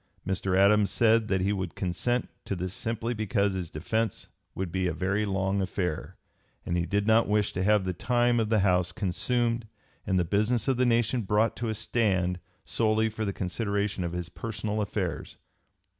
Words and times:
Mr. 0.25 0.57
Adams 0.57 0.89
said 0.89 1.27
that 1.27 1.41
he 1.41 1.53
would 1.53 1.75
consent 1.75 2.27
to 2.43 2.55
this 2.55 2.73
simply 2.73 3.13
because 3.13 3.53
his 3.53 3.69
defence 3.69 4.29
would 4.55 4.71
be 4.71 4.87
a 4.87 4.93
very 4.93 5.25
long 5.25 5.61
affair, 5.61 6.17
and 6.65 6.75
he 6.75 6.87
did 6.87 7.05
not 7.05 7.27
wish 7.27 7.53
to 7.53 7.61
have 7.63 7.85
the 7.85 7.93
time 7.93 8.39
of 8.39 8.49
the 8.49 8.61
House 8.61 8.91
consumed 8.91 9.67
and 10.07 10.17
the 10.17 10.25
business 10.25 10.67
of 10.67 10.77
the 10.77 10.87
nation 10.87 11.21
brought 11.21 11.55
to 11.55 11.69
a 11.69 11.75
stand 11.75 12.39
solely 12.65 13.09
for 13.09 13.25
the 13.25 13.31
consideration 13.31 14.03
of 14.03 14.13
his 14.13 14.27
personal 14.27 14.81
affairs. 14.81 15.37